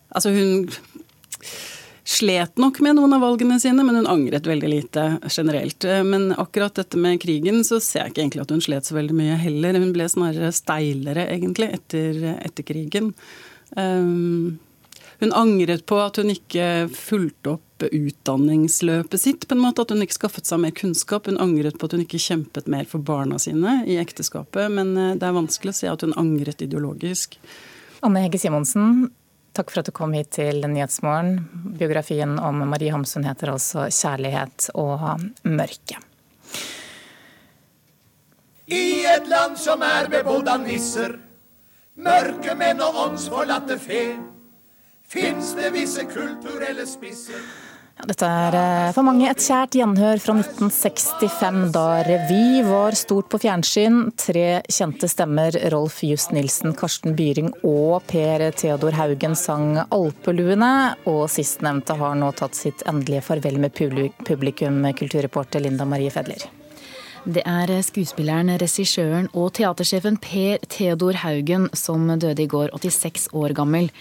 Altså 0.10 0.34
hun 0.34 0.70
slet 2.10 2.58
nok 2.58 2.80
med 2.82 2.98
noen 2.98 3.14
av 3.14 3.22
valgene 3.22 3.60
sine, 3.62 3.84
men 3.86 4.00
hun 4.00 4.08
angret 4.10 4.48
veldig 4.50 4.70
lite 4.72 5.04
generelt. 5.30 5.86
Men 6.08 6.32
akkurat 6.42 6.80
dette 6.80 6.98
med 6.98 7.20
krigen, 7.22 7.62
så 7.68 7.78
ser 7.84 8.08
jeg 8.08 8.14
ikke 8.14 8.24
egentlig 8.24 8.46
at 8.48 8.54
hun 8.56 8.64
slet 8.66 8.88
så 8.88 8.98
veldig 8.98 9.18
mye 9.20 9.36
heller. 9.38 9.78
Hun 9.78 9.94
ble 9.94 10.08
snarere 10.10 10.50
steilere, 10.56 11.28
egentlig, 11.30 11.70
etter, 11.78 12.18
etter 12.40 12.66
krigen. 12.66 13.12
Um, 13.78 14.58
hun 15.20 15.34
angret 15.34 15.86
på 15.86 15.98
at 16.00 16.16
hun 16.16 16.32
ikke 16.32 16.88
fulgte 16.96 17.58
opp 17.58 17.66
utdanningsløpet 17.84 19.22
sitt, 19.22 19.46
på 19.48 19.56
en 19.56 19.64
måte, 19.64 19.84
at 19.84 19.92
hun 19.92 20.04
ikke 20.04 20.18
skaffet 20.18 20.48
seg 20.48 20.62
mer 20.64 20.74
kunnskap. 20.76 21.28
Hun 21.28 21.40
angret 21.40 21.80
på 21.80 21.88
at 21.88 21.96
hun 21.96 22.04
ikke 22.06 22.22
kjempet 22.24 22.68
mer 22.72 22.88
for 22.88 23.04
barna 23.04 23.40
sine 23.40 23.82
i 23.88 24.00
ekteskapet, 24.00 24.72
men 24.72 24.96
eh, 24.98 25.16
det 25.20 25.28
er 25.28 25.36
vanskelig 25.36 25.76
å 25.76 25.80
se 25.82 25.92
at 25.92 26.04
hun 26.04 26.16
angret 26.20 26.64
ideologisk. 26.64 27.36
Anne 28.06 28.24
Hegge 28.24 28.40
Simonsen, 28.40 29.10
takk 29.56 29.72
for 29.74 29.82
at 29.82 29.92
du 29.92 29.96
kom 29.96 30.16
hit 30.16 30.32
til 30.38 30.64
Nyhetsmorgen. 30.64 31.44
Biografien 31.80 32.38
om 32.40 32.64
Marie 32.72 32.96
Hamsun 32.96 33.28
heter 33.28 33.52
altså 33.56 33.90
'Kjærlighet 33.92 34.72
og 34.80 35.04
mørke'. 35.44 36.00
I 38.70 39.04
et 39.04 39.28
land 39.28 39.58
som 39.58 39.82
er 39.82 40.08
bebodd 40.12 40.48
av 40.48 40.62
nisser, 40.62 41.16
mørke 41.98 42.54
menn 42.56 42.84
og 42.86 43.00
åndsforlatte 43.10 43.80
fe 43.82 44.04
Fins 45.10 45.56
det 45.58 45.72
visse 45.74 46.06
kulturelle 46.06 46.86
spisser? 46.86 47.42
Ja, 48.00 48.06
dette 48.08 48.28
er 48.30 48.56
eh, 48.56 48.92
for 48.96 49.04
mange 49.04 49.26
et 49.28 49.42
kjært 49.44 49.74
gjenhør 49.76 50.22
fra 50.24 50.36
1965, 50.38 51.58
da 51.76 51.86
revy 52.06 52.62
var 52.68 52.96
stort 52.96 53.28
på 53.34 53.40
fjernsyn. 53.42 53.98
Tre 54.22 54.62
kjente 54.70 55.10
stemmer, 55.12 55.58
Rolf 55.74 55.98
Just 56.06 56.32
Nilsen, 56.36 56.76
Karsten 56.78 57.18
Byring 57.18 57.50
og 57.68 58.06
Per 58.08 58.46
Theodor 58.54 58.96
Haugen, 59.02 59.36
sang 59.36 59.82
'Alpeluene'. 59.82 61.10
Og 61.10 61.26
sistnevnte 61.34 61.98
har 61.98 62.16
nå 62.22 62.32
tatt 62.38 62.56
sitt 62.56 62.86
endelige 62.88 63.26
farvel 63.32 63.60
med 63.60 63.74
publikum, 63.74 64.86
kulturreporter 64.94 65.66
Linda 65.66 65.90
Marie 65.90 66.14
Fedler. 66.14 66.48
Det 67.30 67.44
er 67.46 67.70
skuespilleren, 67.86 68.48
regissøren 68.58 69.28
og 69.38 69.52
teatersjefen 69.54 70.16
Per 70.24 70.64
Theodor 70.72 71.20
Haugen 71.22 71.68
som 71.78 72.08
døde 72.18 72.42
i 72.42 72.48
går, 72.50 72.72
86 72.74 73.28
år 73.38 73.54
gammel. 73.54 73.92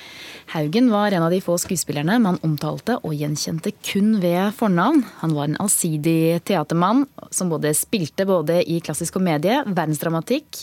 Haugen 0.54 0.88
var 0.88 1.12
en 1.12 1.26
av 1.26 1.34
de 1.34 1.42
få 1.44 1.58
skuespillerne 1.60 2.16
man 2.24 2.38
omtalte 2.46 2.96
og 3.02 3.12
gjenkjente 3.18 3.74
kun 3.84 4.14
ved 4.22 4.54
fornavn. 4.56 5.02
Han 5.20 5.36
var 5.36 5.50
en 5.50 5.58
allsidig 5.60 6.40
teatermann 6.48 7.04
som 7.28 7.52
både 7.52 7.74
spilte 7.76 8.24
både 8.24 8.62
i 8.64 8.78
klassisk 8.80 9.18
komedie, 9.18 9.60
verdensdramatikk 9.66 10.62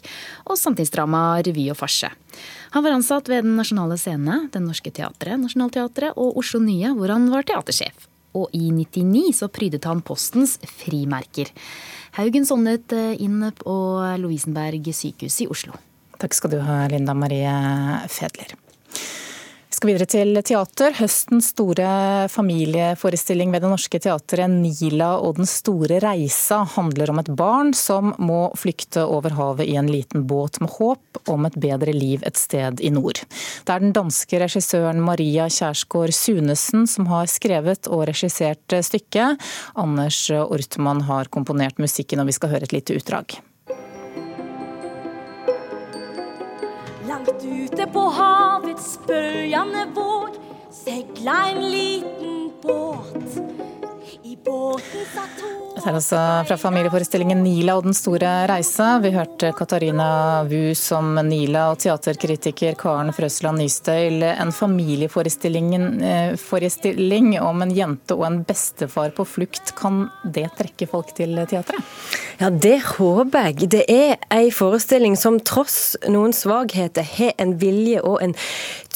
og 0.49 0.57
samtidsdrama, 0.57 1.43
revy 1.45 1.67
og 1.75 1.77
farse. 1.83 2.09
Han 2.73 2.87
var 2.87 2.97
ansatt 2.97 3.29
ved 3.29 3.45
Den 3.45 3.59
nasjonale 3.61 3.99
scene, 4.01 4.47
Den 4.49 4.65
Norske 4.65 4.89
Teatret, 4.89 5.37
Nationaltheatret 5.37 6.17
og 6.17 6.41
Oslo 6.41 6.65
Nye, 6.65 6.97
hvor 6.97 7.13
han 7.13 7.29
var 7.29 7.45
teatersjef. 7.45 8.09
Og 8.35 8.51
i 8.57 8.69
99 8.73 9.29
så 9.39 9.49
prydet 9.53 9.87
han 9.87 10.03
Postens 10.05 10.57
frimerker. 10.81 11.51
Haugen 12.19 12.47
sovnet 12.47 12.93
eh, 12.95 13.15
inn 13.23 13.41
på 13.59 13.77
Lovisenberg 14.21 14.91
sykehus 14.91 15.41
i 15.45 15.49
Oslo. 15.51 15.79
Takk 16.19 16.35
skal 16.35 16.55
du 16.55 16.61
ha, 16.63 16.83
Linda 16.91 17.15
Marie 17.17 17.55
Fedler. 18.11 18.55
Vi 19.75 19.77
skal 19.81 19.89
videre 19.89 20.07
til 20.07 20.37
teater. 20.47 20.93
Høstens 20.95 21.49
store 21.51 21.85
familieforestilling 22.31 23.49
ved 23.51 23.65
Det 23.65 23.71
Norske 23.73 23.99
Teatret, 23.99 24.47
'Nila 24.47 25.17
og 25.19 25.35
den 25.35 25.49
store 25.51 25.97
reisa', 25.99 26.61
handler 26.77 27.09
om 27.11 27.19
et 27.19 27.31
barn 27.35 27.73
som 27.75 28.13
må 28.15 28.55
flykte 28.55 29.03
over 29.03 29.35
havet 29.35 29.67
i 29.67 29.75
en 29.75 29.91
liten 29.91 30.23
båt 30.23 30.61
med 30.61 30.71
håp 30.77 31.19
om 31.27 31.45
et 31.45 31.57
bedre 31.59 31.91
liv 31.91 32.23
et 32.23 32.39
sted 32.39 32.79
i 32.79 32.89
nord. 32.89 33.19
Det 33.65 33.73
er 33.75 33.83
den 33.83 33.91
danske 33.91 34.39
regissøren 34.39 35.01
Maria 35.03 35.49
Kjærsgaard 35.49 36.15
Sunesen 36.15 36.87
som 36.87 37.11
har 37.11 37.27
skrevet 37.27 37.91
og 37.91 38.07
regissert 38.07 38.77
stykket. 38.79 39.35
Anders 39.75 40.31
Ortmann 40.31 41.01
har 41.01 41.27
komponert 41.27 41.83
musikken, 41.83 42.23
og 42.23 42.27
vi 42.27 42.37
skal 42.39 42.55
høre 42.55 42.63
et 42.63 42.71
lite 42.71 42.95
utdrag. 42.95 43.41
Langt 47.25 47.43
ute 47.43 47.85
på 47.89 48.01
havets 48.13 48.99
bølgende 49.07 49.85
våg 49.95 50.35
segla 50.69 51.37
en 51.49 51.61
liten 51.71 52.51
båt. 52.61 52.94
Dette 54.45 55.89
er 55.89 55.95
altså 55.97 56.19
fra 56.45 56.55
familieforestillingen 56.59 57.39
'Nila 57.41 57.73
og 57.79 57.83
den 57.87 57.95
store 57.97 58.45
reise'. 58.49 59.01
Vi 59.01 59.09
hørte 59.15 59.49
Katarina 59.57 60.43
Wu 60.45 60.75
som 60.77 61.15
Nila 61.25 61.71
og 61.71 61.79
teaterkritiker 61.81 62.75
Karen 62.77 63.09
Frøsland 63.13 63.57
Nystøyl. 63.57 64.21
En 64.23 64.51
familieforestilling 64.53 65.73
eh, 67.33 67.41
om 67.41 67.61
en 67.61 67.73
jente 67.73 68.13
og 68.13 68.25
en 68.27 68.43
bestefar 68.45 69.09
på 69.17 69.25
flukt. 69.25 69.75
Kan 69.75 70.09
det 70.23 70.49
trekke 70.59 70.87
folk 70.87 71.15
til 71.17 71.35
teatret? 71.49 71.81
Ja, 72.37 72.49
det 72.49 72.81
håper 72.99 73.49
jeg. 73.49 73.69
Det 73.71 73.85
er 73.89 74.17
en 74.29 74.51
forestilling 74.51 75.17
som 75.17 75.39
tross 75.39 75.97
noen 76.07 76.33
svakheter 76.33 77.01
har 77.01 77.33
en 77.41 77.57
vilje 77.57 78.01
og 78.03 78.21
en 78.21 78.35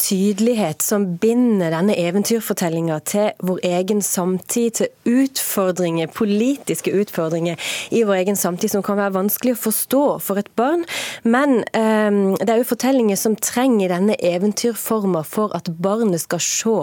tydelighet 0.00 0.82
som 0.82 1.04
binder 1.20 1.72
denne 1.74 1.94
eventyrfortellinga 2.00 2.98
til 3.08 3.30
vår 3.46 3.60
egen 3.66 4.00
samtid, 4.04 4.80
til 4.80 4.88
utfordringer, 5.20 6.10
politiske 6.14 6.92
utfordringer 6.96 7.60
i 7.94 8.02
vår 8.06 8.22
egen 8.22 8.38
samtid 8.38 8.72
som 8.72 8.84
kan 8.86 8.98
være 9.00 9.16
vanskelig 9.18 9.54
å 9.56 9.60
forstå 9.60 10.02
for 10.24 10.40
et 10.40 10.50
barn. 10.58 10.86
Men 11.22 11.60
um, 11.76 12.36
det 12.40 12.48
er 12.48 12.62
jo 12.62 12.68
fortellinger 12.70 13.18
som 13.20 13.36
trenger 13.36 13.92
denne 13.92 14.16
eventyrforma 14.16 15.22
for 15.26 15.54
at 15.56 15.70
barnet 15.82 16.24
skal 16.24 16.42
se 16.44 16.76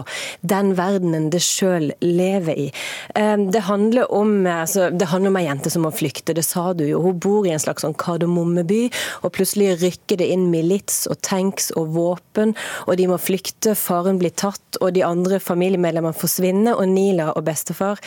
den 0.47 0.73
verdenen 0.77 1.29
det 1.33 1.41
sjøl 1.45 1.91
lever 2.03 2.63
i. 2.67 2.69
Um, 3.17 3.47
det 3.53 3.65
handler 3.67 4.11
om 4.13 4.45
altså, 4.47 4.89
det 4.93 5.09
handler 5.11 5.33
om 5.33 5.41
ei 5.41 5.47
jente 5.47 5.73
som 5.73 5.85
må 5.87 5.93
flykte, 5.95 6.35
det 6.37 6.45
sa 6.45 6.69
du 6.77 6.85
jo. 6.87 7.01
Hun 7.05 7.19
bor 7.23 7.47
i 7.47 7.53
en 7.55 7.61
slags 7.61 7.85
sånn 7.85 7.97
kardemommeby, 7.97 8.87
og 9.23 9.33
plutselig 9.37 9.77
rykker 9.81 10.21
det 10.21 10.29
inn 10.33 10.49
milits 10.53 11.05
og 11.11 11.19
tanks 11.25 11.71
og 11.79 11.93
våpen, 11.97 12.53
og 12.85 12.97
de 12.99 13.06
må 13.09 13.17
flykte. 13.21 13.73
Faren 13.77 14.19
blir 14.21 14.33
tatt, 14.37 14.79
og 14.81 14.93
de 14.95 15.03
andre 15.05 15.39
familiemedlemmene 15.43 16.17
forsvinner, 16.17 16.77
og 16.77 16.89
Nila 16.91 17.31
og 17.33 17.45
bestefar 17.47 18.01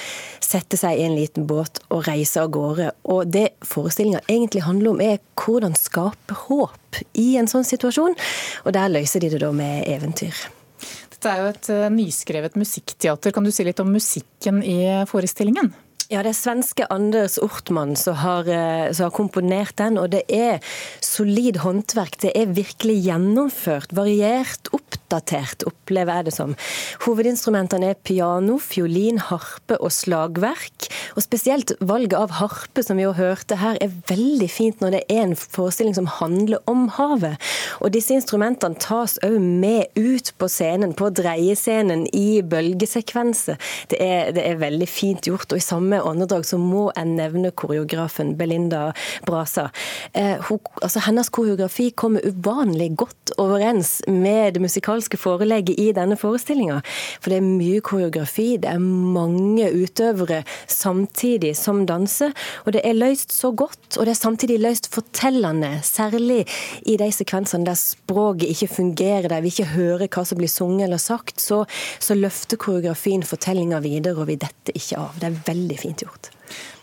setter 0.45 0.80
seg 0.80 1.00
i 1.00 1.09
en 1.09 1.16
liten 1.19 1.49
båt 1.50 1.83
og 1.88 2.07
reiser 2.09 2.45
av 2.45 2.54
gårde. 2.54 2.92
Og 3.11 3.33
det 3.33 3.50
forestillinga 3.66 4.23
egentlig 4.28 4.64
handler 4.66 4.95
om, 4.95 5.02
er 5.04 5.21
hvordan 5.40 5.76
skape 5.78 6.38
håp 6.47 7.02
i 7.19 7.35
en 7.40 7.50
sånn 7.50 7.66
situasjon. 7.66 8.16
Og 8.64 8.73
der 8.76 8.92
løser 8.92 9.23
de 9.23 9.33
det 9.35 9.42
da 9.42 9.52
med 9.54 9.87
eventyr. 9.90 10.47
Dette 11.11 11.28
er 11.28 11.42
jo 11.42 11.52
et 11.52 11.71
eh, 11.75 11.87
nyskrevet 11.92 12.57
musikkteater. 12.57 13.35
Kan 13.37 13.45
du 13.45 13.52
si 13.52 13.66
litt 13.66 13.80
om 13.83 13.90
musikken 13.92 14.62
i 14.64 14.80
forestillingen? 15.11 15.75
Ja, 16.11 16.25
Det 16.26 16.33
er 16.33 16.35
svenske 16.35 16.87
Anders 16.90 17.37
Ortmann 17.38 17.93
som 17.95 18.17
har, 18.19 18.49
eh, 18.50 18.90
som 18.90 19.05
har, 19.05 19.12
komponert 19.14 19.76
den. 19.76 19.97
og 19.97 20.11
Det 20.11 20.25
er 20.29 20.59
solid 21.00 21.59
håndverk. 21.62 22.19
Det 22.19 22.33
er 22.35 22.47
virkelig 22.47 23.05
gjennomført, 23.05 23.95
variert, 23.95 24.67
oppdatert, 24.75 25.62
opplever 25.62 26.17
jeg 26.17 26.25
det 26.25 26.35
som. 26.35 26.57
Hovedinstrumentene 27.07 27.90
er 27.90 27.95
piano, 27.95 28.59
fiolin, 28.59 29.19
harpe 29.19 29.79
og 29.79 29.93
slagverk. 29.93 30.90
Og 31.17 31.25
Spesielt 31.25 31.73
valget 31.81 32.19
av 32.19 32.35
harpe, 32.40 32.83
som 32.83 32.99
vi 32.99 33.05
jo 33.05 33.14
hørte 33.17 33.59
her, 33.61 33.79
er 33.81 33.93
veldig 34.11 34.49
fint 34.50 34.83
når 34.83 34.97
det 34.97 35.02
er 35.12 35.25
en 35.25 35.37
forestilling 35.38 35.95
som 35.97 36.09
handler 36.11 36.62
om 36.71 36.88
havet. 36.97 37.38
Og 37.81 37.93
Disse 37.95 38.14
instrumentene 38.17 38.79
tas 38.81 39.19
òg 39.26 39.38
med 39.40 39.90
ut 39.99 40.33
på 40.38 40.49
scenen, 40.50 40.95
på 40.97 41.11
dreiescenen, 41.14 42.07
i 42.17 42.40
bølgesekvenser. 42.43 43.59
Det 43.90 44.00
er, 44.02 44.33
det 44.37 44.45
er 44.47 44.61
veldig 44.61 44.88
fint 44.90 45.29
gjort. 45.29 45.52
og 45.52 45.61
i 45.61 45.64
samme 45.64 46.00
åndedrag 46.02 46.47
så 46.47 46.59
må 46.61 46.88
jeg 46.97 47.11
nevne 47.14 47.52
koreografen 47.52 48.35
Belinda 48.38 48.90
Brasa. 49.26 49.69
Eh, 50.14 50.37
hun, 50.49 50.61
altså, 50.83 51.02
hennes 51.07 51.31
koreografi 51.33 51.90
kommer 51.90 52.25
uvanlig 52.26 52.90
godt 53.00 53.35
overens 53.38 54.00
med 54.09 54.55
det 54.55 54.62
musikalske 54.64 55.19
forelegget 55.21 55.79
i 55.81 55.90
denne 55.97 56.19
forestillinga. 56.21 56.81
For 57.21 57.33
det 57.33 57.40
er 57.40 57.47
mye 57.47 57.81
koreografi, 57.85 58.49
det 58.62 58.71
er 58.73 58.81
mange 58.81 59.71
utøvere 59.71 60.43
samtidig 61.00 61.57
som 61.57 61.85
danser. 61.87 62.35
Og 62.64 62.75
det 62.75 62.83
er 62.85 62.97
løst 62.99 63.33
så 63.33 63.52
godt, 63.52 63.97
og 63.99 64.07
det 64.07 64.14
er 64.14 64.21
samtidig 64.21 64.61
løst 64.61 64.90
fortellende. 64.92 65.80
Særlig 65.83 66.47
i 66.87 66.97
de 67.00 67.11
sekvensene 67.12 67.66
der 67.66 67.78
språket 67.78 68.50
ikke 68.50 68.69
fungerer, 68.75 69.28
der 69.28 69.40
vi 69.40 69.52
ikke 69.52 69.71
hører 69.75 70.09
hva 70.09 70.25
som 70.25 70.38
blir 70.38 70.50
sunget 70.50 70.88
eller 70.88 71.00
sagt, 71.00 71.40
så, 71.40 71.64
så 71.99 72.14
løfter 72.14 72.61
koreografien 72.61 73.23
fortellinga 73.23 73.80
videre, 73.80 74.21
og 74.21 74.28
vi 74.30 74.38
detter 74.40 74.76
ikke 74.76 75.00
av. 75.00 75.16
Det 75.21 75.30
er 75.30 75.42
veldig 75.47 75.78
fint 75.80 76.04
gjort. 76.04 76.30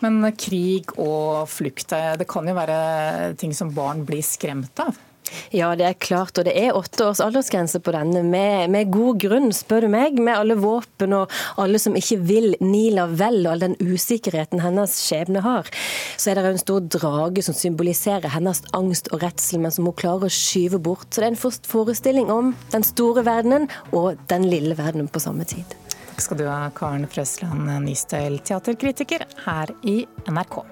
Men 0.00 0.22
krig 0.38 0.94
og 0.96 1.48
flukt, 1.50 1.92
det 1.92 2.28
kan 2.30 2.48
jo 2.48 2.56
være 2.56 3.34
ting 3.38 3.52
som 3.54 3.74
barn 3.76 4.06
blir 4.08 4.24
skremt 4.24 4.80
av? 4.84 4.96
Ja, 5.54 5.70
det 5.78 5.86
er 5.86 5.96
klart. 5.98 6.38
Og 6.38 6.46
det 6.48 6.54
er 6.58 6.76
åtte 6.76 7.06
års 7.06 7.22
aldersgrense 7.24 7.80
på 7.84 7.94
denne, 7.94 8.22
med, 8.26 8.70
med, 8.72 8.92
god 8.92 9.20
grunn, 9.22 9.50
spør 9.54 9.86
du 9.86 9.92
meg. 9.92 10.18
Med 10.20 10.36
alle 10.36 10.58
våpen 10.60 11.14
og 11.16 11.32
alle 11.60 11.80
som 11.82 11.96
ikke 11.98 12.20
vil 12.28 12.54
Nila 12.64 13.08
vel, 13.10 13.40
og 13.46 13.54
all 13.54 13.66
den 13.68 13.78
usikkerheten 13.80 14.62
hennes 14.64 14.98
skjebne 15.06 15.42
har. 15.46 15.70
Så 16.16 16.32
er 16.32 16.40
det 16.40 16.52
en 16.52 16.62
stor 16.62 16.84
drage 16.98 17.44
som 17.46 17.56
symboliserer 17.56 18.32
hennes 18.34 18.62
angst 18.76 19.12
og 19.12 19.22
redsel, 19.24 19.62
men 19.64 19.74
som 19.74 19.88
hun 19.88 19.96
klarer 19.98 20.28
å 20.28 20.32
skyve 20.32 20.80
bort. 20.82 21.08
Så 21.10 21.22
det 21.22 21.30
er 21.30 21.34
en 21.34 21.58
forestilling 21.72 22.32
om 22.32 22.54
den 22.74 22.86
store 22.86 23.24
verdenen 23.28 23.68
og 23.92 24.18
den 24.32 24.48
lille 24.48 24.76
verdenen 24.78 25.10
på 25.12 25.22
samme 25.22 25.46
tid. 25.48 25.78
Takk 26.08 26.24
skal 26.24 26.40
du 26.40 26.48
ha, 26.50 26.60
Karen 26.74 27.06
Frøsland 27.06 27.70
Nystøyl, 27.84 28.40
teaterkritiker 28.42 29.22
her 29.44 29.70
i 29.86 30.00
NRK. 30.26 30.64